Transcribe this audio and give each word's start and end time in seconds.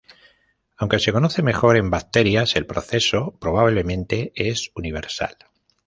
Aunque 0.77 0.97
se 0.97 1.11
conoce 1.13 1.43
mejor 1.43 1.77
en 1.77 1.91
bacterias, 1.91 2.55
el 2.55 2.65
proceso 2.65 3.37
probablemente 3.39 4.31
es 4.33 4.71
universal. 4.73 5.37